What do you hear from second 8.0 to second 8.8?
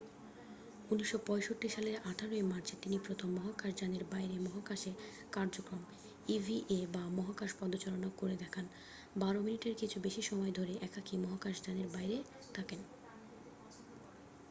করে দেখান